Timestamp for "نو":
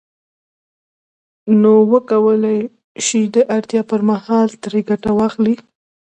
1.61-1.73